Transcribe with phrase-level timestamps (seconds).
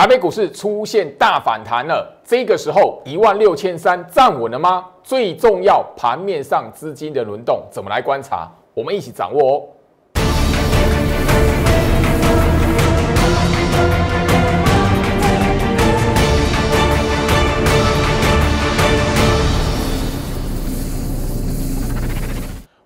[0.00, 4.86] 台北股市出现大反弹了，这个时候一万六千三站稳了吗？
[5.02, 8.50] 最重要，盘面上资金的轮动怎么来观察？
[8.72, 9.62] 我们一起掌握哦。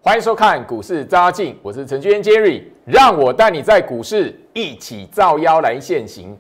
[0.03, 6.37] 欢迎收看股市扎进，我是程序员 Jerry，让我带你在股市一起造妖来现行。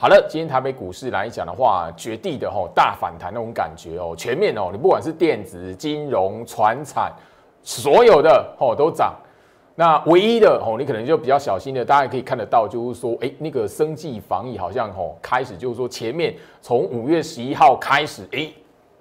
[0.00, 7.12] 好了，今天台北股市来讲的话，绝地的吼大反弹那种感觉哦，全面哦，你不管是电子、金融、船产，
[7.64, 9.12] 所有的吼都涨。
[9.74, 18.48] 那唯一的吼，你可能就比较小心的，大家可以看得到，就是说，哎，那个生计防疫好像吼开始，就是说前面从五月十一号开始，哎。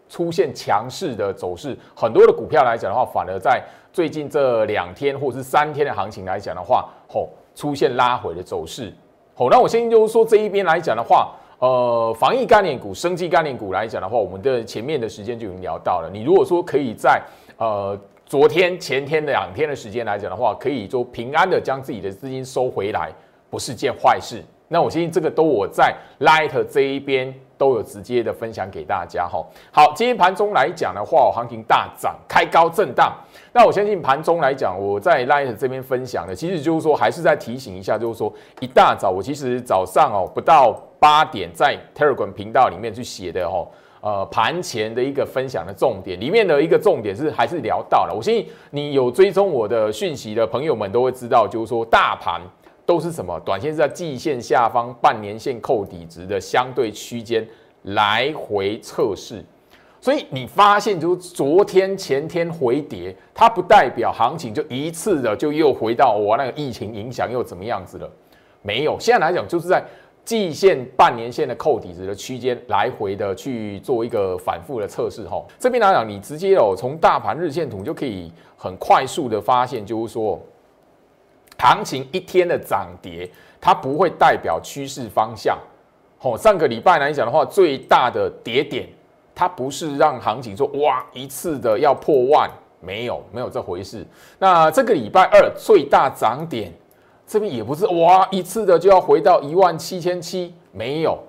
[0.10, 3.62] 出现强势的走势，很多的股票来讲的话，反而在
[3.94, 8.92] 最近这两天或者是三天的行情来讲的话，吼出现拉回的走势。
[9.40, 16.10] 好，那我先就是说这一边来讲的话，呃，防疫概念股、生技概念股来讲的话，我们的前面的时间就已经聊到了。
[16.12, 17.22] 你如果说可以在
[17.58, 17.96] 呃
[18.26, 23.12] 昨天、前天两天的时间来讲的话，可以就平安的将自己的资金收回来，
[23.52, 24.44] 不是件坏事。
[24.68, 27.34] 那我相信这个都我在 Light 这一边。
[27.58, 29.44] 都有直接的分享给大家哈。
[29.72, 33.12] 好，今天盘中来讲的话，行情大涨，开高震荡。
[33.52, 43.68] 那我相信盘中来讲，我在 Light 这边分享的，其实就是说，还是在提醒一下，就是说，一大早我其实早上哦不到八点，在 Telegram 频道里面去写的哈，
[44.02, 48.14] 呃，盘前的一个分享的重点，里面的一个重点是还是聊到了。
[48.16, 52.40] 我相信你有追踪我的讯息的朋友们都会知道，就是说大盘。
[52.88, 53.38] 都是什么？
[53.42, 57.46] 短线是在季线下方半年线扣底值的相对区间
[57.84, 59.44] 来回测试，
[60.00, 68.10] 所以你发现就是昨天前天回跌，它不代表行情就一次的就又回到我那个疫情影响又怎么样子了？
[68.62, 69.84] 没有，现在来讲就是在
[70.24, 75.28] 季线半年线的扣底值的区间来回的去做一个反复的测试。
[75.28, 80.42] 哈，这边来讲，你直接哦从大盘日线图就可以很快速的发现，就是说。
[81.60, 83.30] 行情一天的涨跌，
[83.60, 85.58] 它不会代表趋势方向。
[86.20, 88.88] 好，上个礼拜来讲的话，最大的跌点，
[89.36, 94.06] 它不是让行情说哇一次的要破万，没有没有这回事。
[94.40, 96.72] 那这个礼拜二最大涨点，
[97.28, 101.20] 这边也不是哇一次的就要回到一万七千七，没有。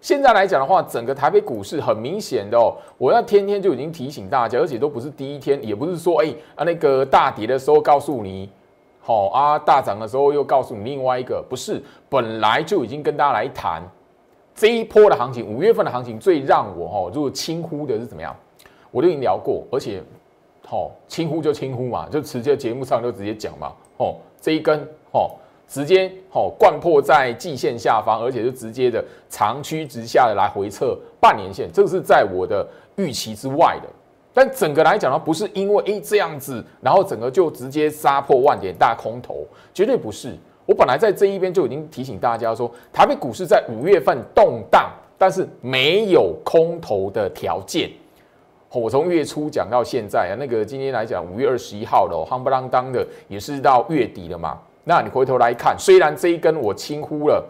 [0.00, 8.48] 现在来讲的话，整个台北股市很明显的哦，我要天天就已经提醒大家，而且都不是第一天，也不是说哎啊那个大跌的时候告诉你。
[9.06, 13.80] 好啊，大涨的时候又告诉你另外一个，不是本来就已经跟大家来谈
[14.52, 18.34] 这一波的行情，五月份的行情最让我哈，如果轻忽的是怎么样？
[18.90, 20.02] 我都已经聊过，而且
[20.66, 23.72] 好轻忽就轻忽嘛，就直接节目上就直接讲嘛。
[23.98, 24.80] 哦，这一根
[25.12, 25.30] 哦，
[25.68, 33.88] 直接哦贯破在季线下方，而且就直接的长驱直下的来回测半年线，这个是在我的预期之外的。
[34.36, 40.36] 但整个来讲呢，不是因为诶这样子，然后整个就直接杀破万点大空头，绝对不是。
[40.66, 47.90] 我本来在这一边就已经提醒大家说，台北股市在五月份动荡，但是没有空头的条件。
[48.70, 54.58] 我从月初讲到现在，那个今天来讲五月二十一号了，夯不啷当的也是到月底了嘛。
[54.84, 57.42] 那你回头来看，虽然这一根我轻忽了，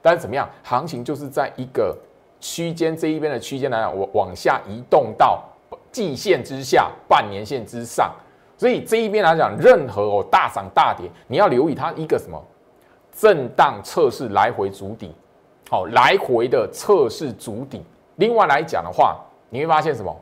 [0.00, 1.94] 但是怎么样，行情就是在一个
[2.40, 5.44] 区间这一边的区间来讲，我往下移动到。
[5.92, 8.10] 季线之下，半年线之上，
[8.56, 12.42] 所以这一边来讲，任何哦大涨大跌，你要留意它一个什么
[13.12, 15.14] 震荡测试来回足底，
[15.70, 17.82] 好来回的测试足底。
[18.16, 19.20] 另外来讲的话，
[19.50, 20.14] 你会发现什么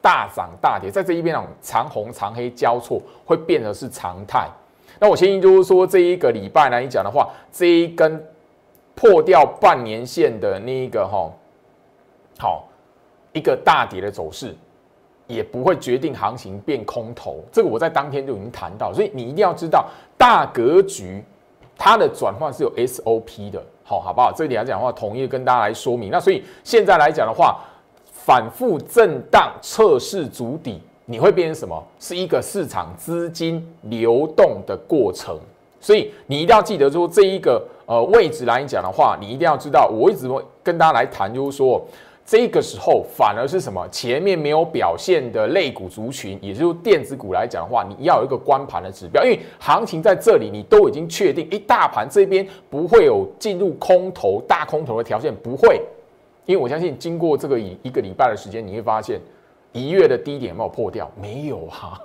[0.00, 4.48] 大涨大跌，在这一边啊长红长黑交错，会变得是常态。
[4.98, 8.24] 那我相信就是说，这一个礼拜来讲的话，这一根
[8.94, 11.30] 破掉半年线的那一个哈，
[12.38, 12.68] 好
[13.32, 14.56] 一个大跌的走势。
[15.26, 19.84] 也不会决定行情变空头，这个我在当天就已经谈到，所以你一定要知道
[20.16, 21.20] 大格局，
[21.76, 24.30] 它的转换是有 SOP 的，好好不好？
[24.30, 26.10] 这里来讲的话，统一跟大家来说明。
[26.10, 27.58] 那所以现在来讲的话，
[28.12, 31.82] 反复震荡测试足底，你会变成什么？
[31.98, 35.36] 是一个市场资金流动的过程。
[35.80, 40.28] 所以你一定要记得说这一个呃位置来讲的话，你一定要知道，我一直
[40.62, 41.84] 跟大家来谈，就是说。
[42.26, 43.88] 这个时候反而是什么？
[43.88, 55.80] 前面没有表现的类股族群，也就是电子股来讲的话，你要有一个关盘的指标，因为行情在这里，你都已经确定，一大盘这边不会有进入空头、大空头的条件，不会。
[56.46, 59.20] 因为我相信，经过这个一一个礼拜的时间，你会发现
[59.70, 61.08] 一月的低点有没有破掉？
[61.20, 62.00] 没有哈，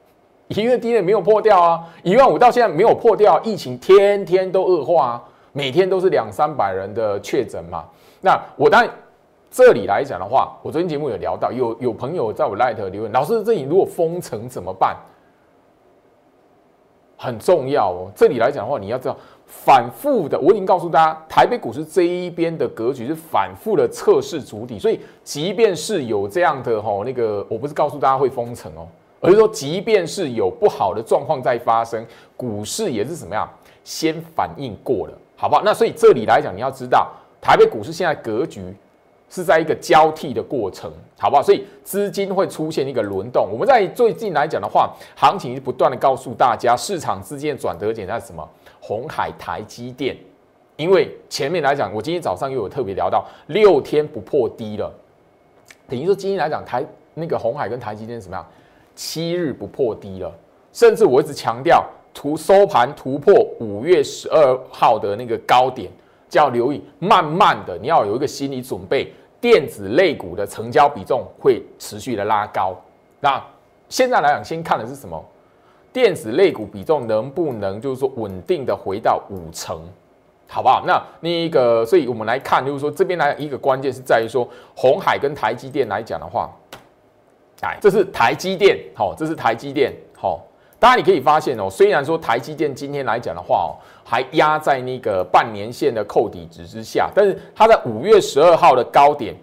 [0.48, 5.22] 一月低点没有破掉啊，一万五到现在没有破掉，疫情天天都恶化啊。
[5.52, 7.84] 每天都是两三百人的确诊嘛。
[8.20, 8.90] 那我当然
[9.56, 14.94] 这里来讲的话，我昨天节目有聊到，有有朋友在我 Light 留言，老师这里如果封城怎么办？
[17.16, 18.12] 很重要哦。
[18.14, 19.16] 这里来讲的话，你要知道
[19.46, 28.86] 反复的，我已经告诉大家，台北股市这一边的格局是反复的测试主体，所以即便是有这样的吼，那个我不是告诉大家会封城哦，
[29.22, 32.04] 而是说即便是有不好的状况在发生，
[32.36, 33.48] 股市也是怎么样
[33.84, 35.62] 先反应过了，好不好？
[35.64, 37.10] 那所以这里来讲，你要知道
[37.40, 38.62] 台北股市现在格局。
[39.28, 41.42] 是在一个交替的过程，好不好？
[41.42, 43.48] 所以资金会出现一个轮动。
[43.50, 48.48] 我们在最近来讲的话，行情不断的告诉大家，市场资金的转折点在什么？
[48.80, 50.16] 红海、台积电。
[50.76, 54.92] 因为前面来讲，我今天早上又有特别聊到六天不破低了，
[55.88, 56.84] 等于说今天来讲台
[57.14, 58.46] 那个红海跟台积电怎么样？
[58.94, 60.30] 七日不破低了，
[60.72, 61.82] 甚至我一直强调，
[62.12, 65.90] 图收盘突破五月十二号的那个高点。
[66.36, 72.76] 要留意，慢慢的，你要有一个心理准备，电子类股的成交比重会持续的拉高。
[73.20, 73.42] 那
[73.88, 75.22] 现在来讲，先看的是什么？
[75.92, 79.80] 电子类股比重能不能就是说稳定的回到五成，
[80.46, 80.84] 好不好？
[80.86, 86.50] 那那一个，所以我们来看，就是说这边来一个关键是在于说，红海跟台积电来讲的话，
[87.62, 90.44] 哎，这是台积电，好，这是台积电，好。
[90.78, 93.72] 大家你可以发现哦，虽然说台积电今天来讲的话哦，
[94.04, 99.34] 还压在那个半年线的扣底值之下，但是它在五月十二号的高点，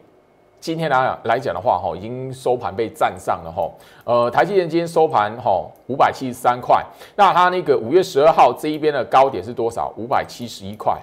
[0.59, 3.69] 今天来来讲的话哈，已经收盘被站上了哈。
[4.03, 6.85] 呃，台积电今天收盘哈五百七十三块，
[7.15, 9.91] 那它那个五月十二号这一边的高点是多少？
[9.97, 10.95] 五百七十一块。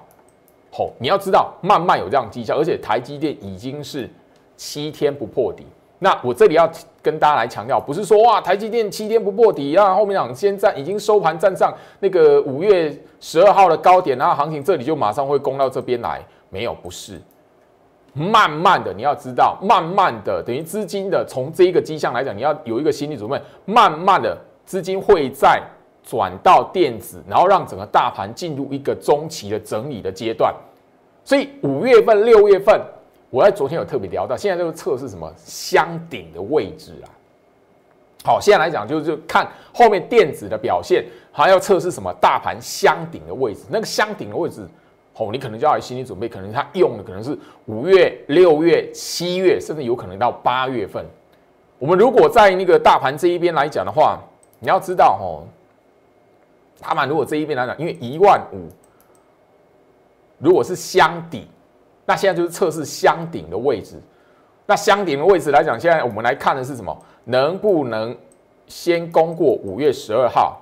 [0.73, 4.09] 吼，你要知道，慢慢有这样迹象，而且台积电已经是
[4.56, 5.67] 七天不破底。
[6.02, 6.69] 那我这里要
[7.02, 11.70] 跟大家来强调，不是说哇，台积电七天不破底啊，后面讲现在已经收盘站上
[12.00, 17.20] 那个五月十二号的高点，然后行情这里就马上会攻到这边来，没有，不是，
[18.14, 25.61] 慢慢的，你要知道，慢慢的，等于资金的从这一个迹象来讲，你要有一个心理准备，慢慢的资金会在
[26.02, 30.55] 转到电子，然后让整个大盘进入一个中期的整理的阶段，
[31.25, 32.81] 所以五月份、六月份。
[33.31, 37.09] 我在昨天有特别聊到，现在这个测试什么箱顶的位置啊？
[38.25, 43.61] 好，现在来讲就是看后面电子的表现，还要测试什么大盘箱顶的位置。
[43.71, 44.67] 那个箱顶的位置，
[45.15, 51.06] 哦，你可能就要有心理准备，可能它用的可能是五月、六月、七月，甚至有可能到八月份。
[51.79, 54.19] 我们如果在那个大盘这一边来讲的话，
[54.59, 55.47] 你要知道哦，
[56.81, 58.69] 大盘如果这一边来讲，因为一万五，
[60.38, 61.47] 如果是箱底。
[62.11, 63.95] 那现在就是测试箱顶的位置。
[64.67, 67.05] 那箱顶的位置来讲，现在我们来看的是什么？
[67.23, 68.17] 能不能
[68.67, 70.61] 先攻过五月十二号？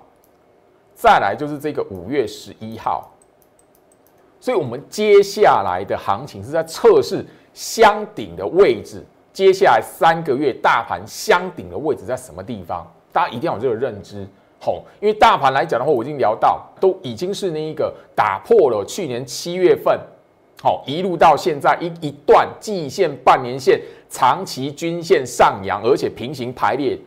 [0.95, 3.11] 再来就是这个五月十一号。
[4.39, 7.25] 所以，我们接下来的行情是在测试
[7.55, 9.03] 箱顶的位置。
[9.33, 12.87] 接下来三个月大盘箱顶的位置在什么地方？
[13.11, 14.29] 大家一定要有这个认知。
[14.61, 19.99] 吼，因为大盘来讲的话，我已经聊到，都已经是那一个打破了去年七月份。
[20.61, 26.99] 好，一路到现在一一段季线、半年线、长期均线上扬，而且平行排列，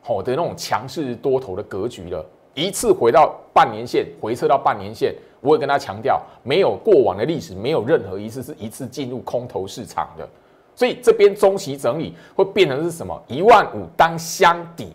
[0.00, 2.24] 好的那种强势多头的格局了。
[2.54, 10.28] 一次回到半年线，回撤到半年线，我也跟他强调，没有过往的历史，没有任何一次是一次进入空头市场的。
[10.76, 13.20] 所以这边中期整理会变成是什么？
[13.26, 14.92] 一万五当箱底，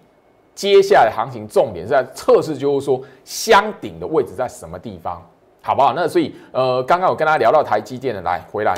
[0.56, 5.22] 接下来行情重点在测试，就是说箱顶的位置在什么地方。
[5.68, 5.92] 好不好？
[5.94, 8.74] 那所以，呃，刚刚我跟大家聊到台积电的，来回来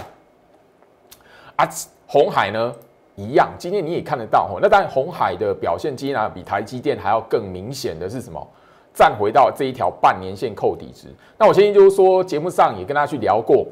[1.55, 1.69] 啊，
[2.08, 2.74] 红海呢
[3.15, 4.58] 一样，今天你也看得到哦。
[4.60, 8.43] 那当然，红海的表现今天啊，比台积电还要更明显的是什么？
[8.91, 11.10] 站回到这一条半年线扣底值。
[11.38, 13.63] 那我相信就是说，节目上也跟大家去聊过，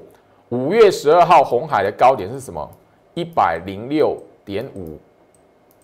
[0.50, 2.70] 五月十二号红海的高点是什么？
[3.16, 4.96] 一百零六点五，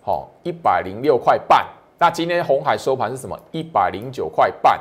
[0.04, 1.66] 好，一百零六块半。
[1.98, 3.36] 那今天红海收盘是什么？
[3.50, 4.80] 一百零九块半。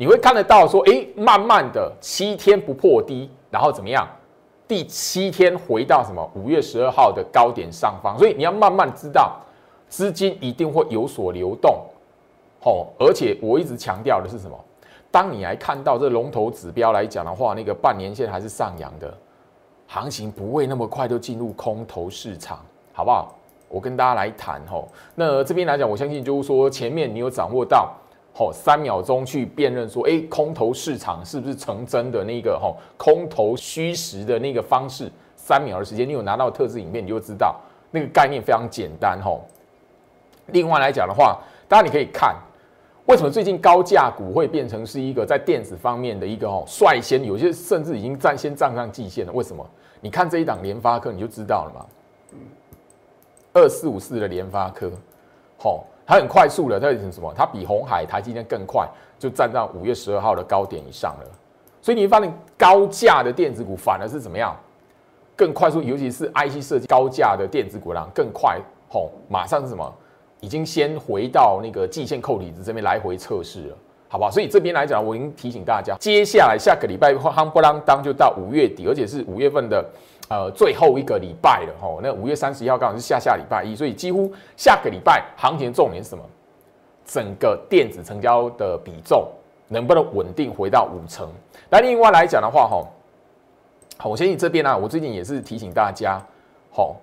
[0.00, 4.06] 你会看得到，说，哎，慢慢的七天不破低，然后怎么样？
[4.68, 6.30] 第七天回到什么？
[6.36, 9.40] 五月十二号的高点上方，所以你要慢慢知道，
[9.88, 11.84] 资金一定会有所流动，
[12.62, 14.56] 哦，而且我一直强调的是什么？
[15.10, 19.12] 当你来看到这龙头指标来讲的话，那个半年线还是上扬的，
[19.88, 23.34] 行情不会那么快就进入空头市场，好不好？
[23.68, 24.86] 我跟大家来谈，吼，
[25.16, 27.92] 那这边来讲，我相信就是说前面你有掌握到。
[28.36, 35.10] 哦，三秒钟去辨认说，哎，空头市场是不是成真的那个哈空头虚实的那个方式？
[35.34, 37.56] 三秒的时间，你有拿到特制影片，你就知道
[37.90, 39.36] 那个概念非常简单哈。
[40.48, 42.36] 另外来讲的话，当然你可以看，
[43.06, 49.32] 为什么最近高价股会变成是一个在电子方面的一个哦率先，有些甚至已经占先站上季线了？
[49.32, 49.66] 为什么？
[50.00, 51.86] 你看这一档联发科你就知道了嘛。
[53.54, 54.92] 二四五四的联发科，
[55.58, 57.30] 好，它很快速的，它什么？
[57.36, 58.88] 它比红海、台积电更快，
[59.18, 61.26] 就站到五月十二号的高点以上了。
[61.82, 64.56] 所以你会发现高价的电子股反而是怎么样？
[65.36, 69.94] 更快速，尤其是 IC 设计高价的电子股啦，更快，吼，马上是什么？
[70.40, 73.76] 已经先回到那个季线扣底子这边来回测试了，
[74.08, 74.30] 好不好？
[74.30, 79.84] 所以这边来讲，我已经提醒大家，接下来下个礼拜夯不啷当就到五月底，而且是五月份的
[80.28, 82.00] 呃最后一个礼拜了，吼。
[82.02, 86.24] 那五月三十一号刚好是下下礼拜一，所以几乎下个礼拜行情重点是什么？
[87.04, 89.26] 整个电子成交的比重
[89.68, 91.26] 能不能稳定回到五成？
[91.70, 92.86] 那另外来讲的话，吼，
[93.96, 96.20] 好，我相信这边呢，我最近也是提醒大家，
[96.70, 96.96] 吼。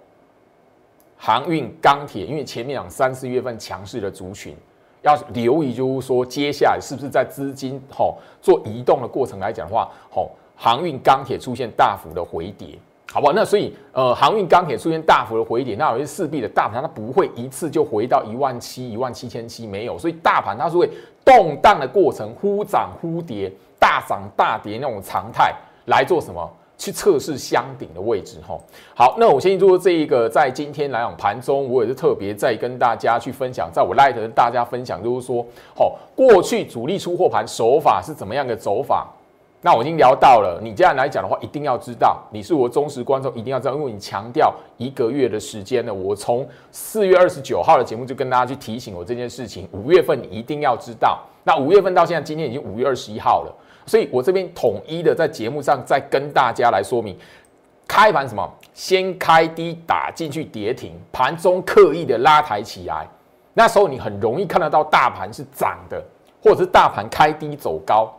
[1.18, 4.56] 航运、钢铁，因为前面两三四月份强势的族群，
[5.02, 12.78] 要留意，就是说接下来是不是在资金吼做移动的过程来讲的话，吼航运、钢铁出现大幅的回跌，
[13.12, 13.34] 好不好？
[13.34, 20.90] 那所以呃，航运、钢铁出现大幅的回跌，那有些势必的大盘它不会一次就回到一万七、一万七千七，没有，所以大盘它是会
[21.24, 25.54] 动荡的过程，忽涨忽跌，大涨大跌那种常态
[25.86, 26.50] 来做什么？
[26.78, 28.60] 去测试箱顶的位置，哈，
[28.94, 39.08] 好，那我先做这一个，在今天来讲盘中，我也是特别在跟大家去分享，在我 Light 跟大家分享，就是说，好，过去主力出货盘手法是怎么样的走法？
[39.66, 53.52] 那我已经聊到了，你这样来讲的话，一定要知道，你是我忠实观众，一定要知道，因为你强调一个月的时间呢，我从四月二十九号的节目就跟大家去提醒我这件事情，五月份你一定要知道，那五月份到现在，今天已经五月二十一号了。
[53.88, 57.18] 所以我这边统一的在节目上再跟大家来说明，
[57.88, 58.48] 开盘什么？
[58.76, 63.08] 先开低打进去跌停，盘中刻意的拉抬起来，
[63.56, 66.00] 那时候你很容易看得到大盘是涨的，
[66.44, 68.14] 或者是大盘开低走高，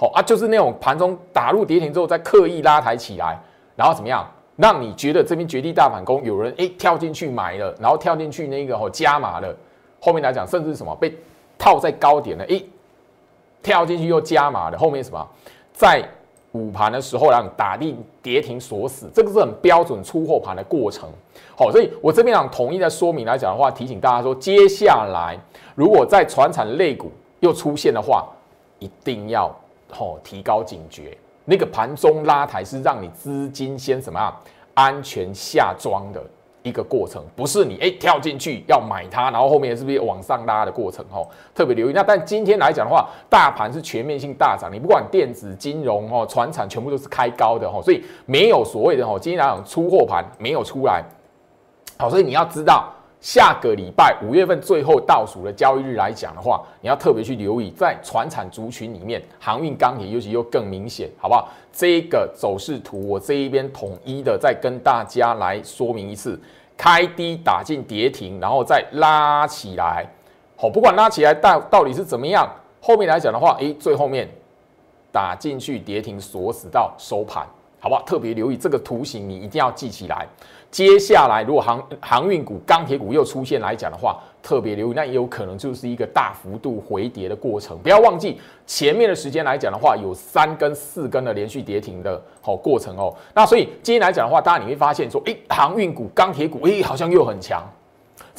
[0.00, 3.38] 好啊，就是那种盘中打入跌停之后再刻意拉抬起来，
[3.76, 4.26] 然后怎么样，
[4.56, 9.54] 让你觉得这边绝地大反攻，有人哎跳进去买了，然后跳进去那个哦加码了，
[10.00, 11.14] 后面来讲甚至什么被
[11.58, 12.62] 套在高点了，哎。
[13.62, 15.28] 跳进去又加码的，后面什么，
[15.70, 16.02] 在
[16.52, 21.06] 午盘的时候让打定跌停锁死，这个是很标准出货盘的过程。
[21.54, 25.38] 好，所以我这边想统一的说明来讲的话，提醒大家说，接下来
[25.74, 28.26] 如果在船产类股又出现的话，
[28.78, 29.54] 一定要
[29.92, 31.16] 吼提高警觉。
[31.44, 34.40] 那个盘中拉抬是让你资金先什么啊，
[34.74, 36.22] 安全下庄的。
[36.62, 41.02] 一个过程，不是你哎跳进去要买它，然后后面是不是往上拉的过程？
[41.10, 41.92] 哦，特别留意。
[41.94, 51.02] 那但今天来讲的话，大盘是全面性大涨，你不管电子、金融、哦、船产，全部都是开高的，哦，所以没有所谓的哦，今天来讲出货盘没有出来，
[51.96, 52.92] 好，所以你要知道。
[53.20, 61.48] 下个礼拜五月份最后倒数的交易日来讲的话，你要特别去留意，在船产族群里面，航运、钢铁尤其又更明显，好不好？
[61.70, 66.40] 这个走势图我这一边统一的再跟大家来说明一次：
[66.78, 70.06] 开低打进跌停，然后再拉起来，
[70.56, 72.48] 好，不管拉起来到到底是怎么样，
[72.80, 74.26] 后面来讲的话，诶，最后面
[75.12, 77.46] 打进去跌停锁死到收盘。
[77.82, 78.02] 好不好？
[78.02, 80.28] 特别留意这个图形，你一定要记起来。
[80.70, 87.76] 接下来，如果航航运股、钢铁股又出现来讲的话，特别留意，那也有可能就是一个大幅度回跌的过程。
[87.82, 93.12] 不要忘记前面的时间来讲的话，有三根、四根的连续跌停的好过程哦。
[93.34, 97.62] 那所以今天来讲的话，大家你会发现说，诶，航运股、钢铁股，诶，好像又很强。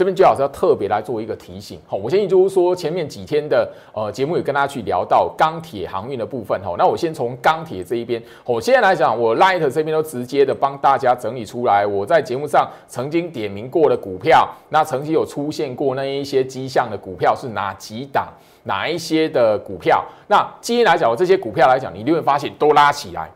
[0.01, 18.27] 这边最好是要特别来做一个提醒，好，我建议就是说前面几天的呃节目也跟大家去聊到钢铁航运的部分，哈，那我先从钢铁这一边，我现在来讲，我 Light 这边都直接的帮大家整理出来，我在节目上曾经点名过的股票，那曾经有出现过那一些迹象的股票是哪几档，
[18.63, 23.29] 哪一些的股票，那今天来讲，我这些股票来讲，你就会发现都拉起来，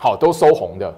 [0.00, 0.92] 好，都收红的。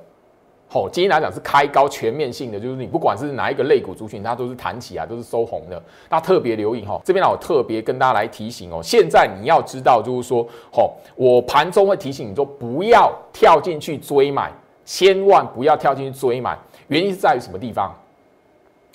[0.67, 5.81] 好，今天来讲是开高全面性的，就是你不管是哪一个类股族群，它都是弹起啊，都是收红的。
[6.11, 14.51] 那特别留意哈，这边呢我特别跟大家来提醒哦，现在你要知道就是说，好，我盘中会提醒你说不要跳进去追买，
[14.85, 16.59] 千万不要跳进去追买。
[16.89, 17.95] 原因是在于什么地方？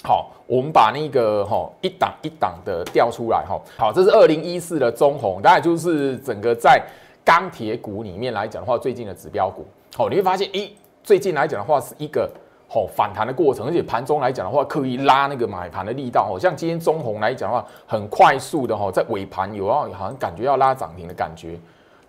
[0.03, 3.57] 好，我们把那个哈一档一档的调出来哈。
[3.77, 6.81] 好，这是二零一四的中红，大概就是整个在
[7.23, 9.65] 钢铁股里面来讲的话，最近的指标股。
[9.95, 10.69] 好，你会发现，咦？
[11.09, 12.29] 最近来讲的话，是一个
[12.67, 21.59] 好反弹的过程，而且盘中来讲的话，刻意拉那个买盘的力道，哦，像今天中红来讲的话，很快速的哈，在尾盘有要好像感觉要拉涨停的感觉，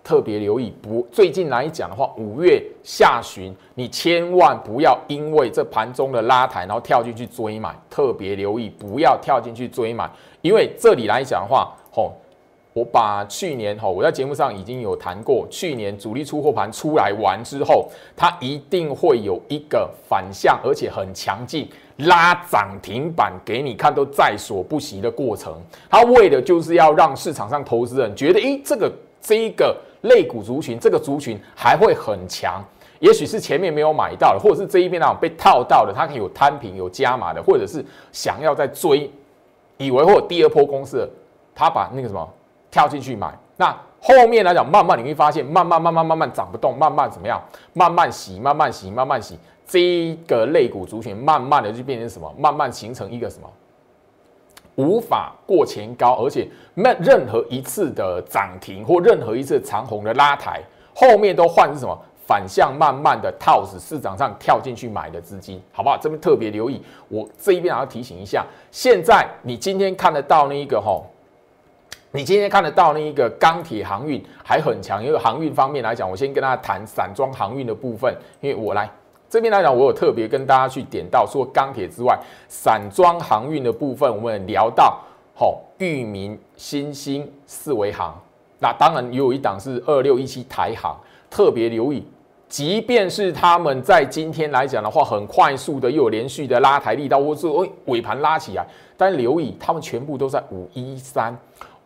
[0.03, 1.01] 特别留意不？
[1.11, 10.07] 最近来讲的话，五月下旬，你千万不要因为这盘中的拉抬，然后跳进去追买，特别留意不要跳进去追买，
[10.41, 12.13] 因为这里来讲的话，吼，
[12.73, 25.53] 我把去年哈，我在节目上已经有谈过，去年主力出货盘出来完之后，它一定会有一个反向，而且很强劲，拉涨停板给你看，都在所不惜的过程。
[25.89, 28.89] 它为的就是要让市场上投资人觉得，诶，这个
[29.21, 32.63] 这一个类股族群，这个族群还会很强。
[32.99, 39.11] 也许是前面没有买到的，或者是这一边那种被套到的，它可以有摊平、有加码的，或者是想要再追，
[39.77, 41.05] 以为或第二波公司，
[41.53, 42.25] 他把那个什么。
[42.71, 47.39] 跳进去买，那后面来讲，慢慢你会发现，慢慢慢慢慢慢涨不动，慢慢怎么样？
[47.73, 49.37] 慢慢洗，慢慢洗，慢慢洗，
[49.67, 52.33] 这一个肋骨族群，慢慢的就变成什么？
[52.37, 53.47] 慢慢形成一个什么？
[54.75, 60.61] 无法过前高，而且没任何一次的涨停或任何一次长红的拉抬，
[60.95, 61.95] 后面都换是什么？
[62.25, 65.97] 反向慢慢的套死市场上跳进去买的资金，好不好？
[65.97, 71.05] 这边特别留意，我这一边还要提醒一下，现在你今天看得到那一个吼。
[72.13, 78.13] 你今天看得到那一个钢铁航运还很强，因为航运方面来讲，我先跟大家谈散装航运的部分。
[78.41, 78.89] 因为我来
[79.29, 84.99] 这边来讲，我有特别跟大家去点到，说钢铁之外，散装航运的部分，我们聊到
[85.33, 88.13] 好，裕民、新兴、四维航。
[88.59, 90.99] 那当然也有一档是二六一七台航，
[91.29, 92.05] 特别留意，
[92.49, 101.33] 即便是他们在今天来讲的话，很快速的又有连续的拉抬力道，或是尾尾盘拉起来，但留意他们全部都在五一三。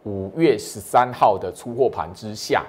[0.06, 2.64] 五月十三号的出货盘之下，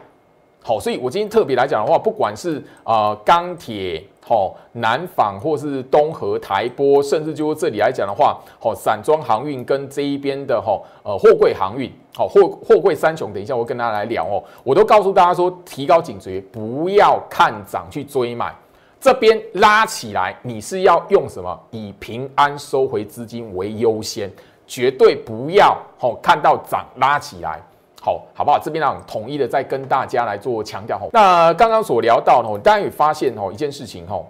[0.62, 18.52] 好，所以我今天特别来讲的话，不管是呃钢铁、好南纺，或是东河、台波，甚至就这里来讲的话，好散装航运跟这一边的哈呃货柜航运，好货货柜三雄，等一下我跟大家来聊哦，我都告诉大家说，提高警觉，不要看涨去追买，
[18.98, 21.60] 这边拉起来，你是要用什么？
[21.70, 24.32] 以平安收回资金为优先。
[24.66, 27.60] 绝对不要吼看到涨拉起来，
[28.02, 28.58] 好好不好？
[28.58, 31.08] 这边呢统一的再跟大家来做强调吼。
[31.12, 34.28] 那刚刚所聊到呢，大家也发现吼一件事情吼，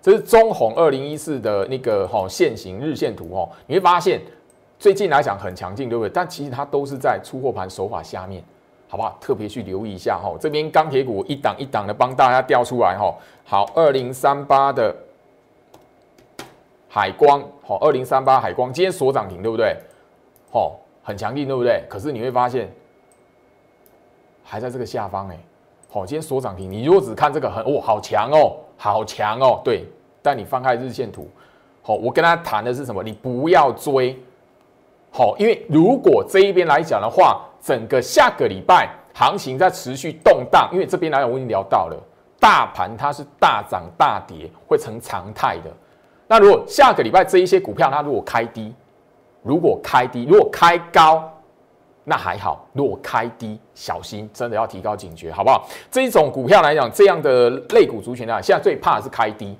[0.00, 4.20] 这是中红二零一四的那个吼线形日线图吼，你会发现
[4.78, 6.10] 最近来讲很强劲，对不对？
[6.10, 8.42] 但其实它都是在出货盘手法下面，
[8.88, 9.16] 好不好？
[9.20, 13.16] 特别去留意一下吼，这边钢铁股一档一档的帮大家调出来吼。
[13.44, 14.94] 好，二零三八的。
[16.88, 19.76] 海光，好，二零三八海光今天锁涨停，对不对？
[20.50, 21.84] 好，很强劲，对不对？
[21.88, 22.68] 可是你会发现，
[24.42, 25.38] 还在这个下方哎，
[25.90, 26.70] 好，今天锁涨停。
[26.70, 29.84] 你如果只看这个，很哦，好强哦，好强哦，对。
[30.20, 31.28] 但你翻开日线图，
[31.80, 33.02] 好，我跟他谈的是什么？
[33.02, 34.18] 你不要追，
[35.10, 41.96] 好，因为如果这一边来讲的话，整个下个礼拜行情在持续动荡，因为这边来讲我已经聊到了，
[42.40, 45.70] 大盘它是大涨大跌会成常态的。
[46.28, 48.72] 那如果下个礼拜这一些股票，它如果开低，
[49.42, 51.28] 如果开低，如果开高，
[52.04, 55.66] 那还好；如果开低，小心，真的要提高警觉，好不好？
[55.90, 59.56] 这一种股票来讲，这样的类股族群啊，现在最怕的是开低。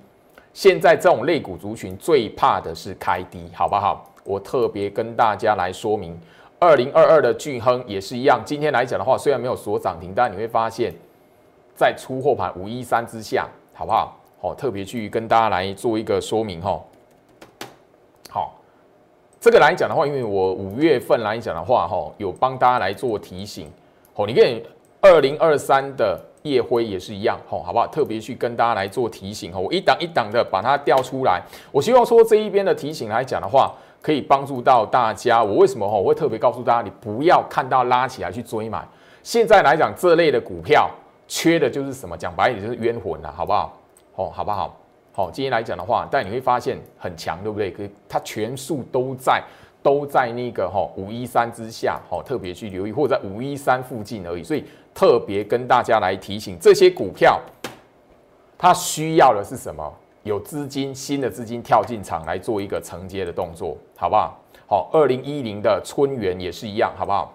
[0.52, 4.04] 现在这种类股族群最怕的是开低，好不好？
[4.24, 6.18] 我特别跟大家来说明，
[6.58, 8.42] 二零二二的巨亨也是一样。
[8.44, 10.92] 今天来讲的话，虽然没有锁涨停，但你会发现，
[11.74, 14.18] 在出货盘五一三之下，好不好？
[14.40, 16.80] 好，特别去跟大家来做一个说明哈。
[18.30, 18.54] 好，
[19.40, 23.68] 这个来讲的话，因为我五月份来讲的话，哈，有帮大家来做提醒。
[24.14, 24.44] 好，你看
[25.00, 27.86] 二零二三的夜辉也是一样，好，好不好？
[27.88, 29.58] 特别去跟大家来做提醒哈。
[29.58, 31.42] 我一档一档的把它调出来。
[31.72, 35.42] 我希望说这一边的提醒来讲的话，可以帮助到大家。
[35.42, 35.96] 我为什么哈？
[35.96, 38.86] 我会特别告诉大家，你不要看到拉起来去追买。
[39.24, 40.88] 现在来讲，这类的股票
[41.26, 42.16] 缺的就是什么？
[42.16, 43.77] 讲白一点就是冤魂了，好不好？
[44.18, 44.76] 哦，好不好？
[45.12, 47.70] 好，今天来讲的话，但你会发现很强，对不对？
[47.70, 49.40] 可它全数都在
[49.80, 54.42] 都在那个哈五一三之下，好，特别去留意，或者在五一三附近而已。
[54.42, 57.40] 所以特别跟大家来提醒，这些股票
[58.58, 59.88] 它需要的是什么？
[60.24, 64.36] 有资金，新的资金跳进场来做一个承接的动作，好不好？
[64.66, 67.32] 好，二零一零的春元也是一样，好不好？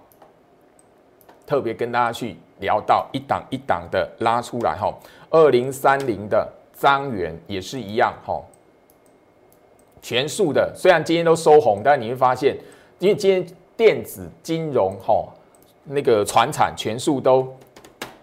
[1.46, 4.93] 特别跟大家去聊到一档一档的拉出来，哈，
[5.30, 6.46] 二零三零的。
[6.84, 8.41] 张元也是一样，哈，
[10.02, 12.58] 全数的虽然今天都收红，但你会发现，
[13.00, 13.46] 因为今天
[13.78, 15.26] 电子金融，哈，
[15.86, 17.48] 那个船产全数都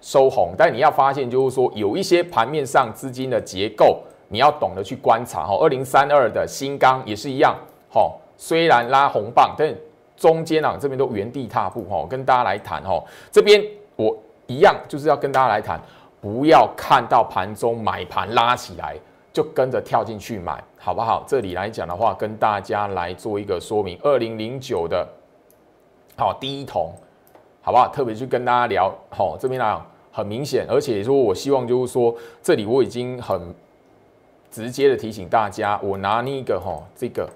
[0.02, 7.56] 收红，但你要发现就是说，有一些盘面上资金的结构，你要懂得去观察，哈，二零三二的新钢也是一样，
[7.90, 9.74] 哈，虽然拉红棒，但
[10.18, 13.64] 中间啊这边都原地踏步，哈，跟大家来谈，哈，这边
[13.96, 14.14] 我
[14.46, 15.80] 一样就是要跟大家来谈。
[16.20, 18.96] 不要看到盘中买盘拉起来
[19.32, 21.24] 就跟着跳进去买，好不好？
[21.26, 23.98] 这里来讲的话，跟大家来做一个说明。
[24.02, 25.08] 二零零九的，
[26.16, 26.92] 好第一桶，
[27.62, 27.88] 好不好？
[27.88, 33.54] 特别去跟大家聊，好，这边呢很明显，而且说我希望就是说，这里我已经很
[34.50, 37.26] 直接的提醒大家，我拿那个哈这个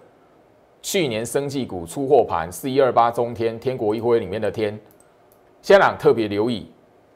[0.82, 4.78] 去年生技股出货盘四一二八中天天国一辉里面的天，
[5.62, 6.68] 现在特别留意。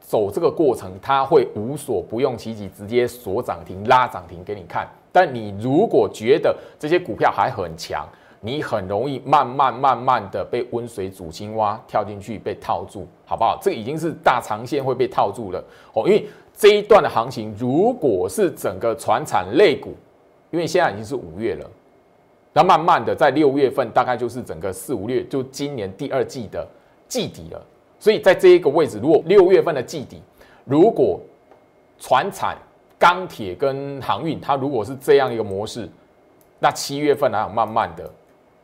[0.08, 4.88] 走这个过程，它会无所不用其极，直接锁涨停、拉涨停给你看。
[5.12, 8.08] 但你如果觉得这些股票还很强，
[8.40, 13.58] 你很容易慢慢慢慢的被温水煮青蛙，跳进去被套住，好不好？
[13.60, 16.04] 这已经是大长线会被套住了哦。
[16.06, 19.94] 因为这一段的行情，如果是整个船产类股，
[20.50, 21.70] 因为现在已经是五月了，
[22.54, 26.66] 那慢慢的在六月份，大概就是整个四五月，就今年第二季的
[27.06, 27.62] 季底了。
[28.00, 30.22] 所以在这一个位置，如果六月份的季底，
[30.64, 31.20] 如果
[31.98, 32.56] 船产、
[32.98, 35.88] 钢铁跟航运，它如果是这样一个模式，
[36.60, 38.08] 那七月份还有，慢慢的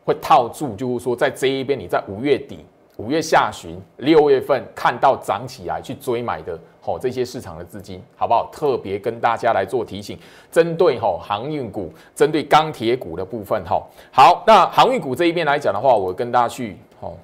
[0.04, 2.64] 会套住，就是说在这一边，你在五月底、
[2.96, 8.48] 五月下旬、六月份看到涨起来去追买的，吼这些市场的资金，好不好？
[8.52, 10.16] 特别跟大家来做提醒，
[10.52, 17.18] 针对吼航运股、针对钢铁股的部分，哈，好，那航运股这一边来讲的话，我跟大家去，吼。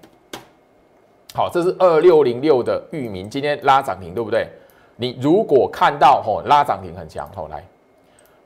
[1.33, 4.49] 好，这是二六零六的域名，今天拉涨停，对不对？
[4.97, 7.65] 你如果看到吼拉涨停很强，吼来，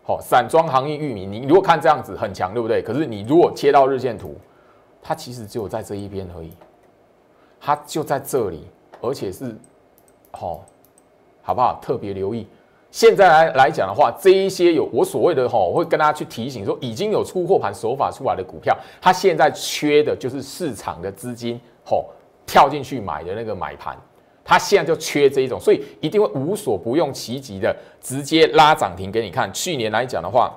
[0.03, 2.83] 好散装行业域名，你如果看这样子很强，对不对？
[2.83, 4.37] 可是你如果切到日线图，
[5.03, 6.53] 它其实只有在这一边而已，
[7.59, 8.69] 它就在这里，
[9.01, 9.57] 而且是
[10.33, 10.63] 好，
[11.43, 11.81] 好不好？
[11.81, 12.47] 特别留意。
[12.91, 22.05] 现在来来讲的话，这一些有我所谓的吼，我会跟大家去提醒说，已经有出货盘手法出来的股票，它现在缺的就是市场的资金，吼。
[22.47, 23.97] 跳进去买的那个买盘，
[24.45, 29.51] 它现在就缺这一种，所以一定会无所不用其极的直接拉涨停给你看。
[29.53, 30.53] 去年来讲的话，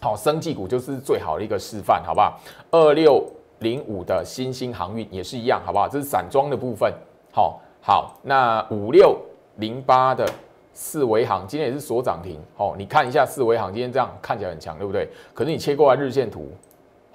[0.00, 2.40] 好，生技股就是最好的一个示范，好不好？
[2.70, 3.24] 二六
[3.60, 5.88] 零五的新兴航运也是一样，好不好？
[5.88, 6.92] 这是散装的部分。
[7.32, 9.16] 好，好，那五六
[9.56, 10.28] 零八的
[10.74, 12.40] 四维航今天也是锁涨停。
[12.56, 15.08] 好，你看一下四维航今天这样看起来很强，对不对？
[15.32, 16.48] 可是你切过来日线图，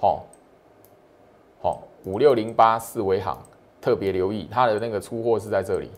[0.00, 0.24] 好，
[1.60, 3.36] 好，五六零八四维航。
[3.86, 5.88] 特别留意它的那个出货是在这里，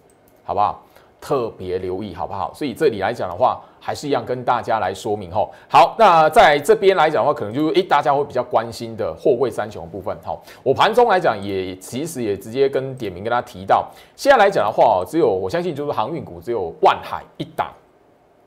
[0.44, 0.84] 好不好？
[1.22, 2.52] 特别留意，好不好？
[2.52, 5.50] 所以这里来讲的话，还是一样跟大家来说明吼。
[5.70, 10.14] 好，那在这边来讲的话，可能就是诶，大家会比较关心的货柜三雄部分。
[10.22, 17.72] 好，我盘中来讲也其实也直接跟点名跟他提到，现在来讲的话，只有我相信就是航运股只有万海一档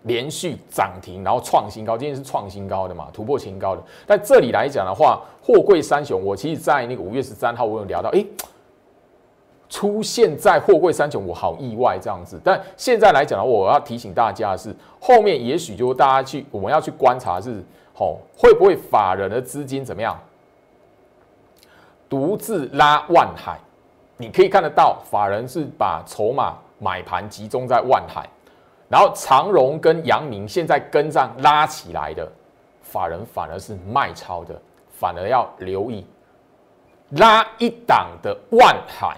[0.04, 3.82] 连续涨停，然后创新高，今天是创新高的嘛，突破前高的。
[4.06, 8.23] 但这里来讲的话，货柜三雄，我其实在那个五月十三号我有聊到，诶。
[9.71, 12.38] 出现在货柜三雄，我好意外这样子。
[12.43, 20.19] 但现在来讲呢，我要提醒大家的是，后面也许就大家去我们要去观察是，吼会不会法人的资金怎么样，
[22.10, 23.57] 独自拉万海？
[24.17, 28.27] 你可以看得到，法人是把筹码买盘集中在万海，
[28.89, 32.29] 然后长荣跟阳明现在跟上拉起来的，
[32.81, 36.05] 法人反而是卖超的，反而要留意
[37.12, 39.15] 拉一档的万海。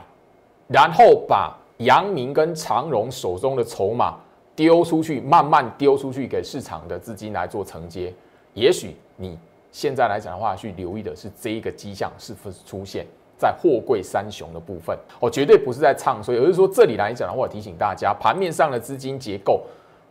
[0.67, 4.15] 然后把阳明跟长荣手中的筹码
[4.56, 8.13] 丢出去，慢慢丢出去给市场的资金来做承接。
[8.54, 9.38] 也许你
[9.71, 13.06] 现在来讲的话，去留意的是这一个迹象是否出现
[13.38, 14.97] 在货柜三雄的部分。
[15.19, 19.63] 我绝对不是在唱衰，而是说这里来讲的话，提醒大家，盘面上的资金结构，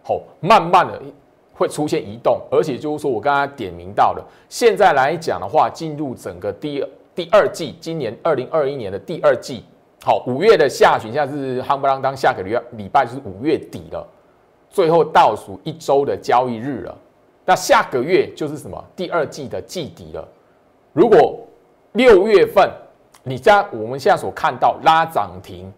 [0.05, 1.01] 吼，慢慢的
[1.55, 6.85] 会出现移动，而且就是说我刚刚点名到了，现在来讲的话，进入整个第
[7.15, 9.65] 第二季，今年二零二一年的第二季。
[10.05, 14.05] 好，五月的下旬，现在是夯不啷当，下个礼礼拜是五月底了，
[14.69, 16.99] 最后倒数一周的交易日了。
[17.45, 18.85] 那下个月就是什么？
[18.97, 20.27] 第二季的季底了。
[20.93, 21.39] 如果
[21.93, 22.69] 六月份
[23.23, 25.73] 你家我们现在所看到拉涨停，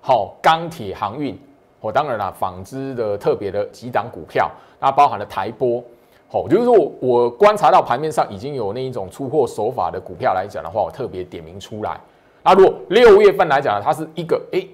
[0.00, 1.38] 好，钢铁航运，
[1.80, 5.80] 我当然了，纺织的特别的几档股票，那包含了台波，
[6.28, 12.00] 好，就是说我观察到盘面上已经有那一种出货手法的股票来讲的话，我特别点名出来。
[12.48, 14.66] 那如果六月份来讲，它是一个哎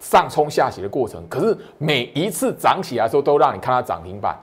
[0.00, 4.34] 上冲下洗的过程，可是每一次涨起来的时候，都让你看它涨停板，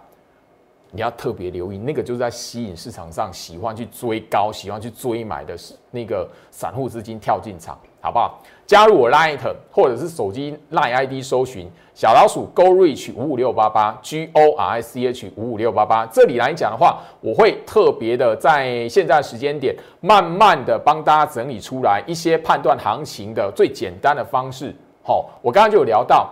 [0.92, 5.58] 你要特别留意，那个就是在吸引市场上喜欢去追高、喜欢去追买的
[5.90, 8.42] 那个散户资金跳进场，好不好？
[8.66, 9.38] 加入我 Line
[9.72, 24.74] 或者是手机 Line ID 搜寻小老鼠 Go Reach 五五六八八 G O R I C H 五五六八八，这里来讲的话，我会特别的在现在时间点，慢慢的帮大家整理出来一些判断行情的最简单的方式。
[25.04, 26.30] 好，我刚刚就有聊到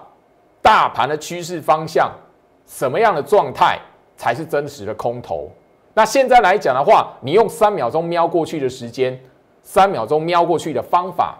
[0.62, 2.12] 大盘的趋势方向，
[2.68, 3.80] 什么样的状态
[4.16, 5.50] 才是真实的空头？
[5.96, 9.20] 那现在来讲的话，你用三秒钟瞄过去的时间，
[9.64, 11.40] 三秒钟瞄过去的方法。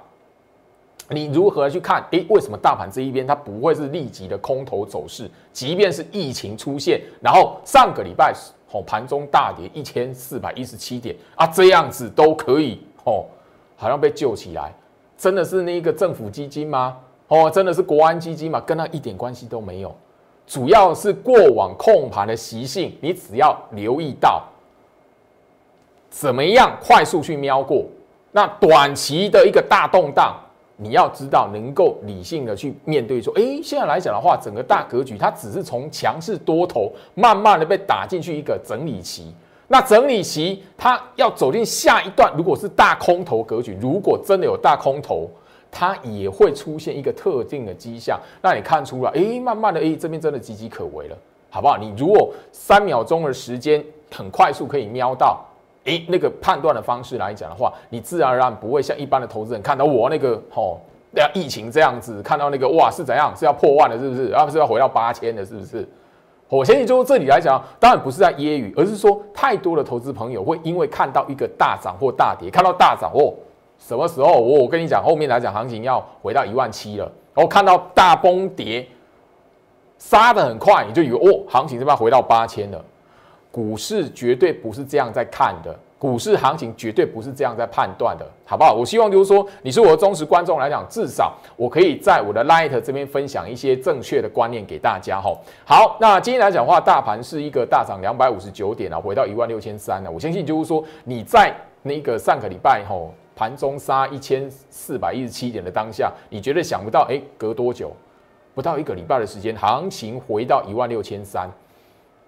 [1.10, 2.06] 你如何去看？
[2.12, 5.30] 诶，为什么大盘这一边它不会是立即的空头走势？
[5.54, 8.34] 即便是疫情出现，然后上个礼拜
[8.72, 13.24] 哦盘中大跌一千四百一十七点啊，这样子都可以哦，
[13.78, 14.74] 好像被救起来，
[15.18, 16.98] 真的是那个政府基金吗？
[17.30, 18.60] 哦，真的是国安基金吗？
[18.60, 19.96] 跟它一点关系都没有，
[20.46, 24.44] 主要是过往控盘的习性，你只要留意到
[26.10, 27.86] 怎么样快速去瞄过，
[28.34, 30.36] 那短期的一个大动荡。
[30.80, 39.34] 你要知道，能够理性的去面对，说，哎，现在来讲的话，整个大格局它只是从强势多头慢慢的被打进去一个整理期。
[39.68, 45.28] 那整理期它要走进下一段，如果是大空头格局，如果真的有大空头，
[45.72, 51.18] 它也会出现一个特定的迹象，那你看出来，哎，慢慢的，哎，这边真的岌岌可危了，
[51.50, 51.76] 好不好？
[51.76, 55.44] 你如果三秒钟的时间很快速可以瞄到。
[55.88, 60.80] 诶，那个判断的方式来讲的话，你自然而然不会像一般的投资人看到我那个吼，
[61.12, 64.32] 那疫情这样子，看到那个哇是怎样是要破万的，是不是？
[64.34, 65.88] 啊，是要回到八千的，是不是？
[66.50, 73.34] 我相信就这里来讲，当然不是在揶揄，而是说太多的投资朋友会因为看到一个大涨或大跌，看到大涨哦，
[73.78, 78.88] 什么时候我我跟你讲，后面来讲行情要回到一万七了，然后看到大崩跌，
[79.98, 82.84] 杀的很快，你就以为哦，行情这边回到八千了。
[83.52, 88.74] 股市绝对不是这样在看的，股市行情绝对不是这样在判断的，好不好？
[88.74, 95.36] 我希望就是说，你是我的忠实观众来讲，至少我可以在我的 Light 这边分享一些正确的观念给大家哈。
[95.66, 100.12] 好，那今天来讲的话，大盘是一个大涨两百五十九点啊，回到一万六千三了。
[100.12, 107.92] 我相信就是说，你在那个上个礼拜吼盘中杀一千四百一十七点的当下，你绝对想不到，哎，隔多久？
[108.54, 111.50] 不到一个礼拜的时间，行情回到一万六千三。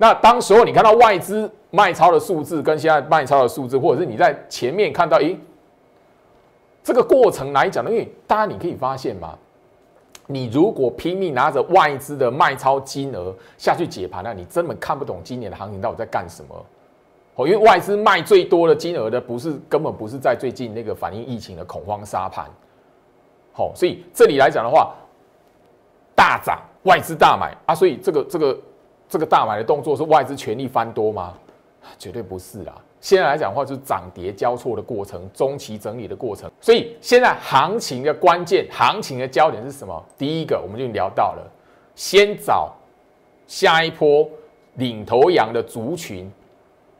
[0.01, 5.37] 那当时候你看到外资卖超的数字跟现在卖超的数字，或者是你在前面看到，诶，
[6.81, 9.37] 这个过程来讲呢，因为大家你可以发现嘛，
[10.25, 16.65] 你如果拼命拿着外资的卖超金额下去解盘，那你根本看不懂今年的行情到底在干什么。
[17.35, 22.45] 哦，因为外资卖最多的金额的，不是根本不是在最近那个反映疫情的恐慌杀盘。
[23.51, 24.95] 好，所以这里来讲的话，
[26.15, 28.57] 大涨外资大买啊，所以这个这个。
[29.09, 31.33] 这个大买的动作是外资全力翻多吗？
[31.97, 32.75] 绝对不是啦！
[33.01, 36.51] 现在来讲的话，就是涨跌交错的过程，中期整理的过程。
[36.61, 40.05] 所以现在行情的关键，行情的焦点是什么？
[40.17, 41.51] 第一个，我们就聊到了，
[41.95, 42.71] 先找
[43.47, 44.29] 下一波
[44.75, 46.29] 领头羊的族群，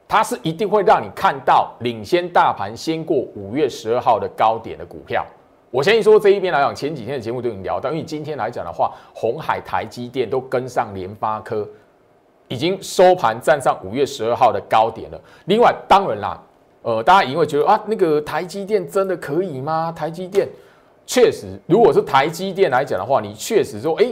[0.08, 5.24] 它是一定会让你看到领先大盘先过五月十二号的高点的股票。
[5.69, 11.67] 我相信说这一边来讲，前几天的节目都已经聊到，因为今天来讲的话，红海、台积电都跟上联发科。
[12.49, 15.21] 已经收盘站上五月十二号的高点了。
[15.45, 16.43] 另外，当然啦，
[16.81, 19.93] 呃，大家因为觉得啊，那个台积电真的可以吗？
[19.95, 20.47] 台积电
[21.05, 24.05] 确实，如果是台积电来讲的话，你确实说，哎，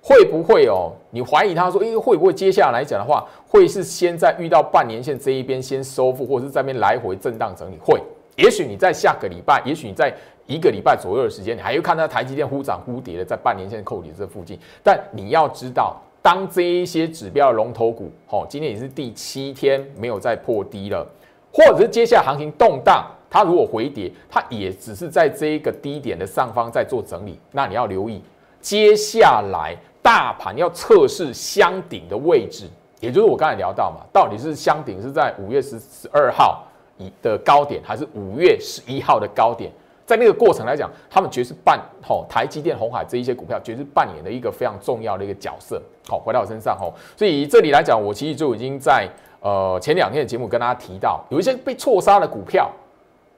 [0.00, 0.92] 会不会哦？
[1.10, 7.78] 你怀疑他说，哎，会不会接下来讲的话，会是先在遇到半年线这一边先收复，或者是在边来回震荡整理？
[7.84, 8.00] 会，
[8.36, 10.14] 也许你在下个礼拜，也许你在
[10.46, 14.56] 一个礼拜左右的时间，你还会看到台积电忽涨忽跌的在半年线扣底这附近。
[14.82, 16.00] 但你要知道。
[16.22, 21.06] 当这一些指标龙头股，好，今天也是第七天没有再破低了，
[21.52, 27.38] 或者是接下来行情动荡，它如果回跌，它也只是在这一个低点的上方在做整理。
[27.52, 28.22] 那你要留意，
[28.60, 32.68] 接下来大盘要测试箱顶的位置，
[33.00, 36.66] 也就是我刚才聊到嘛，到底是箱顶是在五月十十二号
[36.98, 39.72] 以的高点，还是五月十一号的高点？
[40.10, 45.80] 在那个过程来讲，他们绝是扮吼台积电、红海这一些股票，绝是扮演了一个非常重要的一个角色。
[46.08, 49.08] 好，回到我身上吼，所以这里来讲，我其实就已经在
[49.40, 52.68] 呃前两天的节目跟大家提到，有一些被错杀的股票，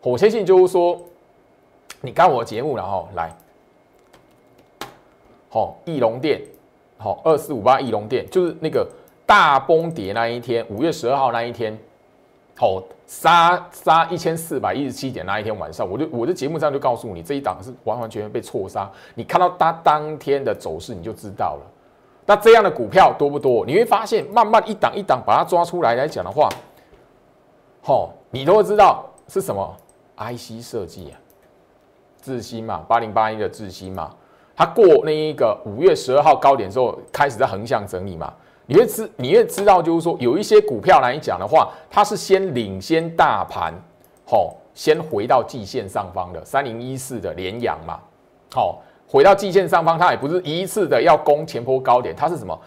[0.00, 0.98] 我相信就是说，
[2.00, 3.30] 你看我节目然后来，
[5.50, 6.40] 好，翼龙店，
[6.96, 8.88] 好，二四五八翼龙店，就是那个
[9.26, 11.78] 大崩跌那一天，五月十二号那一天。
[12.54, 12.82] 好，
[13.12, 18.90] 杀杀一千四百一十七点那一天晚上，我就我的节目上就告诉你，这一档是完完全全被错杀。
[19.14, 21.70] 你看到它当天的走势，你就知道了。
[22.24, 23.66] 那这样的股票多不多？
[23.66, 26.48] 你会发现，慢慢一档一档把它抓出来来讲的话，
[27.82, 29.76] 好，你都会知道是什么
[30.16, 31.14] IC 设计啊，
[32.22, 34.10] 智新嘛，八零八一的智新嘛，
[34.56, 38.32] 它过那一个五月十二号高点之后，开始在横向整理嘛。
[38.66, 43.74] 你会知，你会知道，就是说有一些股票来讲的话，它是先领先大盘，
[44.24, 47.98] 好，先回到季线上方的三零一四的连阳嘛，
[48.52, 52.58] 好，回到季线上方，它也不是一次的要攻前坡高点，它是什么，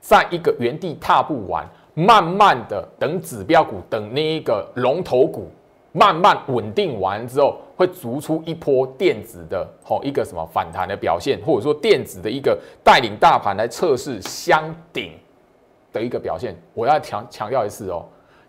[0.00, 5.50] 在一个原地踏步完，慢慢的等指标股，等那一个龙头股
[5.96, 15.12] 慢慢稳定完之后，会逐出一波电子的吼一个什么反弹的表现，或者说电子的一个带领大盘来测试箱顶
[15.94, 16.54] 的一个表现。
[16.74, 18.04] 我要强强调一次哦，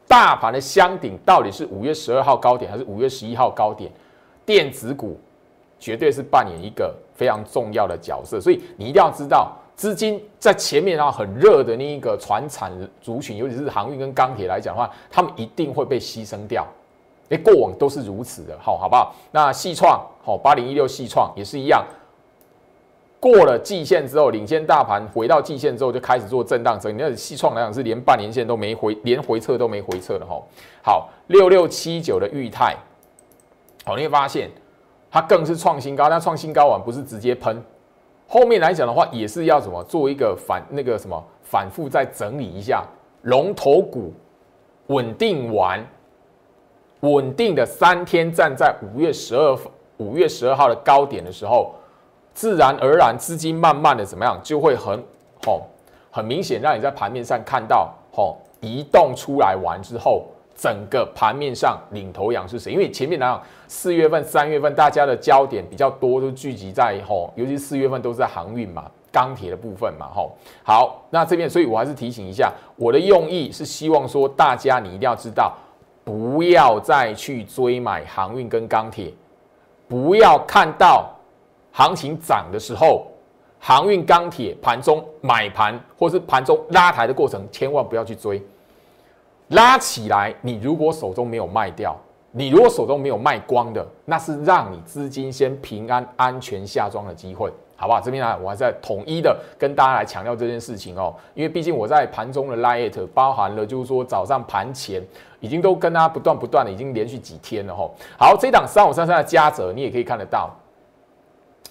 [0.07, 3.89] 大盘的箱顶到底是五月十二号高点还是五月十一号高点？
[4.45, 5.17] 电子股
[5.79, 9.55] 绝对是扮演一个非常重要的角色，所以你一定要知道。
[9.75, 16.65] 资金在前面啊，很热的那一个船产族群，尤其是航运跟钢铁来讲的话，他们一定会被牺牲掉。
[17.29, 19.13] 哎，过往都是如此的，好，好不好？
[19.31, 21.85] 那细创，好，八零一六细创也是一样，
[23.19, 27.01] 过了季线之后，领先大盘回到季线之后，就开始做震荡整理。
[27.01, 30.41] 那细创来讲是连半年线都没回，连回撤都没回撤的哈。
[30.83, 32.75] 好，六六七九的裕泰，
[33.83, 34.49] 好，你会发现
[35.11, 37.61] 它更是创新高，但创新高完不是直接喷。
[38.27, 42.85] 后面来讲的话，也是要什么做一个反那个什么反复再整理一下
[43.23, 44.13] 龙头股
[44.87, 45.85] 稳定完，
[47.01, 49.57] 稳定的三天站在五月十二
[49.97, 51.73] 五月十二号的高点的时候，
[52.33, 55.03] 自然而然资金慢慢的怎么样，就会很
[55.45, 55.63] 吼
[56.11, 60.25] 很明显让你在盘面上看到吼移动出来完之后。
[60.59, 62.71] 整个盘面上领头羊是谁？
[62.71, 70.35] 因为前面来讲，四月份、三月份大家的焦点比较多，都聚集在吼，尤其四月份都是在航运嘛、钢铁的部分嘛，吼。
[70.63, 75.55] 好，那这边，所以我还是提醒一下，我的用意是希望说，大家你一定要知道，
[76.07, 79.13] 不要再去追买航运跟钢铁，
[79.89, 81.13] 不要看到
[81.73, 83.07] 行情涨的时候，
[83.59, 88.41] 航运、钢铁盘中买盘或是盘中拉抬的过程，千万不要去追。
[89.49, 91.93] 拉起来，你如果手中没有卖掉，
[92.31, 98.01] 你如果手中没有卖光的，那是让你资金先平安安全下庄的机会，好不好？
[98.01, 105.01] 这边呢，我还在统一的跟大家来强调这件事情哦，因为毕竟我在盘中的 light 包含了，就是说早上盘前
[105.39, 107.89] 已经都跟大家不断不断的，已经连续几天了哈。
[108.19, 110.49] 好，这档三五三三的加折，你也可以看得到，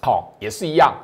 [0.01, 0.95] 好，也是一样。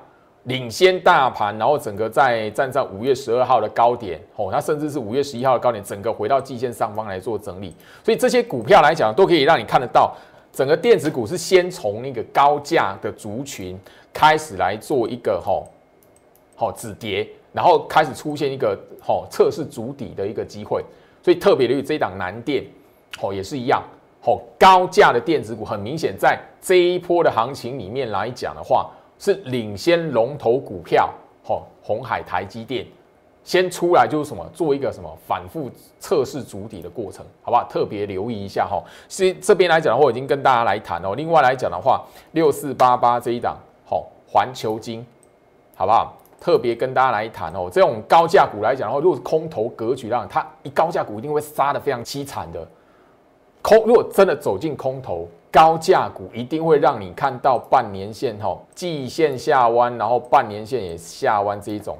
[0.46, 10.12] 领先大盘，然后整个在站在五月十二号的高点，哦，它甚至是五月十一号的高点，整个回到季线上方来做整理，所以这些股票来讲，都可以让你看得到，
[10.52, 13.78] 整个电子股是先从那个高价的族群
[14.12, 15.66] 开始来做一个吼，
[16.54, 20.84] 好止跌，然后开始出现一个吼测试主底的一个机会，
[21.22, 22.64] 所以特别留意这一档南电，
[23.18, 23.82] 吼也是一样，
[24.20, 28.90] 吼高价的电子股，很明显在这一波的行情里面来讲的话。
[29.18, 31.08] 是领先龙头股票，
[31.44, 32.84] 吼，红海、台积电
[33.44, 37.64] 先出来就是什么，做一个什么反复测试主底的过程，好不好？
[37.68, 38.82] 特别留意一下哈。
[39.08, 41.14] 是这边来讲的话，我已经跟大家来谈哦。
[41.14, 45.04] 另外来讲的话，六四八八这一档，好，环球金，
[45.74, 46.14] 好不好？
[46.40, 47.68] 特别跟大家来谈哦。
[47.72, 52.66] 这种高价股来讲的话，如果是空头格局，让它一高价股一定会杀的非常凄惨的。
[53.60, 55.28] 空如果真的走进空头。
[55.52, 61.94] 高价股一定会让你看到半年线哈，季线下弯，然后半年线也下弯这一种。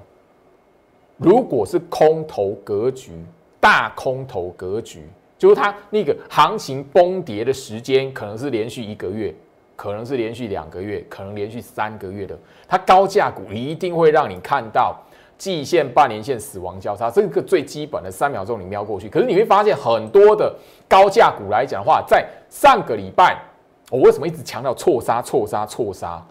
[1.23, 3.13] 如果是空头格局，
[3.61, 5.09] 大空头格局，
[5.39, 9.35] 就是它那个行情崩跌的时间，可能是连续一个月，
[9.77, 12.37] 可能是连续两个月，可能连续三个月的。
[12.67, 14.97] 它高价股一定会让你看到
[15.39, 19.09] 季线、半年线死亡交叉，这个最基本的三秒钟你瞄过去。
[19.09, 20.55] 可是你会发现很多的
[20.89, 23.41] 高价股来讲的话，在上个礼拜。
[23.91, 26.25] 我为什么一直强调错杀、错杀、错杀？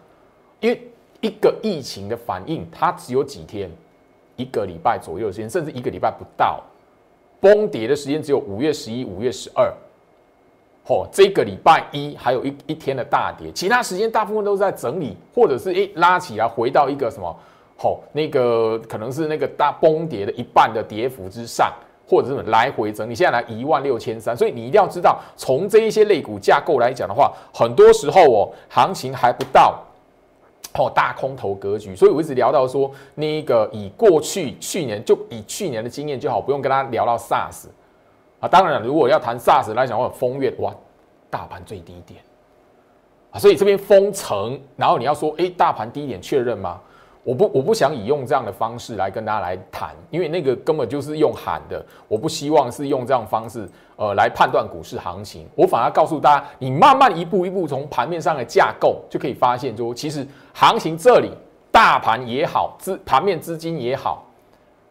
[0.58, 0.82] 因为
[1.20, 3.70] 一个疫情的反应，它只有几天，
[4.42, 6.60] 一个礼拜左右的时间，甚至一个礼拜不到。
[7.40, 9.72] 崩跌的时间只有五月十一、五月十二。
[10.86, 17.36] 嚯，这个礼拜一还有一一天的大跌，其他时间大部分都是在整理，或者是诶拉起来回到一个什么？
[17.78, 21.72] 嚯，那个可能是那个大崩跌的一半的跌幅之上。
[22.04, 29.82] 或者是来回整理，现在来一万六千三，所以你一定要知道，从这一些类股架构来讲的话，很多时候哦，行情还不到
[30.74, 37.66] 哦大空头格局，所以我一直聊到说，那个以过去去年就以去年的经验就好，不用跟他聊到 SARS
[38.40, 38.48] 啊。
[38.48, 40.74] 当然了，如果要谈 SARS 来讲的话，风月哇，
[41.28, 42.20] 大盘最低点
[43.30, 46.80] 啊，所以这边封城，然后你要说，哎，大盘低点确认吗？
[47.24, 51.84] 我不我不想以用这样的方式来跟大家来谈，因为那个根本就是用喊的。
[52.08, 55.46] 我不希望是用这样方式，呃，来判断股市行情。
[55.54, 61.30] 我反而告诉大家，你慢慢一步一步从盘面上的架构就可以发现，说其实行情这里
[61.70, 64.26] 大盘也好，资盘面资金也好，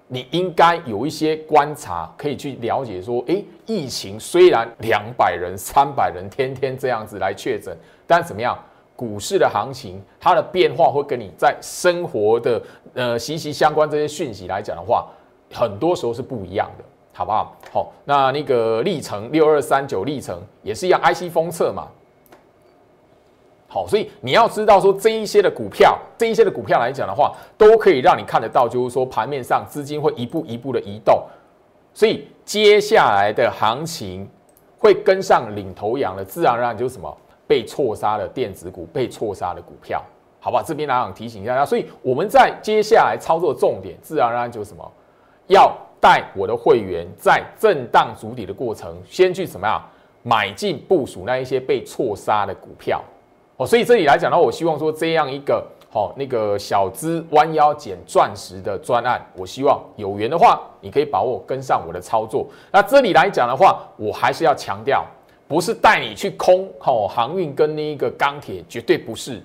[0.08, 3.02] 你应该有一些观察可以去了解。
[3.02, 7.78] 说，诶，疫情虽然两百人、三百人天天这样子来确诊，
[8.08, 8.58] 但怎么样？
[9.02, 12.62] 股市的行情，它的变化会跟你在生活的
[12.94, 15.08] 呃息息相关这些讯息来讲的话，
[15.52, 16.84] 很多时候是不一样的。
[17.12, 17.26] 好。
[17.26, 17.58] 不好？
[17.74, 21.88] 好，那那个历程六二三九历程也是一样，IC 封测嘛。
[23.68, 31.24] 好，所以你要知道说这一些的股票，这一些的股票来讲的话，都可以让你看得到，就是说盘面上资金会一步一步的移动。
[31.92, 34.30] 所以接下来的行情
[34.78, 37.18] 会跟上领头羊的，自然而然就是什么
[37.52, 40.02] 被错杀的电子股，被错杀的股票，
[40.40, 40.64] 好吧？
[40.66, 44.90] 这边来讲提醒一下大家，所以我们在接下来操作重点，自然而然就是什么，
[45.48, 49.84] 要带我的会员在震荡筑底的过程，先去怎么样？
[50.24, 53.04] 买进部署那一些被错杀的股票。
[53.58, 62.48] 哦，所以这里来讲呢，我希望说这样一个好那个小资弯腰捡钻石的专案，我希望有缘的话，你可以把握跟上我的操作。
[62.72, 65.06] 那这里来讲的话，我还是要强调，
[65.52, 69.42] 不是带你去空好航运跟那一个钢铁，绝对不是。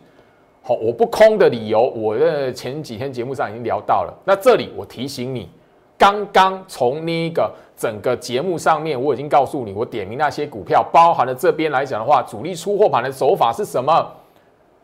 [0.62, 4.14] 好，我不空的理由，我的前几天节目上已经聊到了。
[4.24, 5.48] 那这里我提醒你，
[5.98, 7.52] 刚刚从那个。
[7.76, 14.10] 整个节目上面我已经告诉你，我点名那些股票，包含了这边来讲的话，主力出货盘的手法是什么？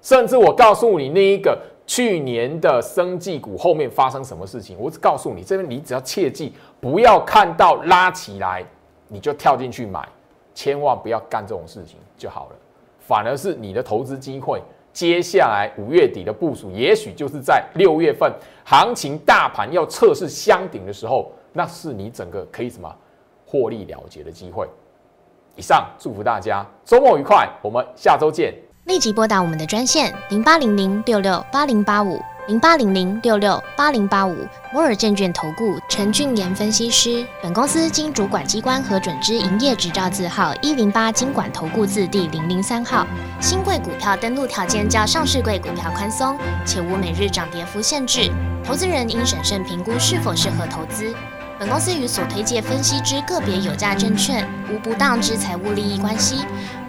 [0.03, 8.63] 甚至我告诉你那一个去年的生技股后面发生什么事情，我只告诉你这边，你只要切记不要看到拉起来
[9.09, 10.07] 你就跳进去买，
[10.55, 12.57] 千万不要干这种事情就好了。
[13.01, 18.33] 反而是你的投资机会，接下来五月底的部署，也许就是在六月份
[18.65, 21.31] 行情大盘要测试箱顶的时候。
[21.55, 22.91] 那是你整个可以什么
[23.47, 24.67] 获利了结的机会。
[25.55, 28.55] 以上祝福大家周末愉快，我们下周见。
[28.87, 32.19] 立即拨打我们的专线零八零零六六八零八五
[32.49, 34.37] 零八零零六六八零八五
[34.73, 37.25] 摩尔证券投顾陈俊言分析师。
[37.41, 43.07] 本公司经主管机关核准之营业执照字号一零八经管投顾字第零零三号。
[43.41, 46.37] 新贵股票登录条件较上市贵股票宽松，
[46.67, 48.29] 且无每日涨跌幅限制。
[48.65, 51.15] 投资人应审慎评估是否适合投资。
[51.61, 56.45] 本公司与所推介分析之个别有价证券无不当之财务利益关系。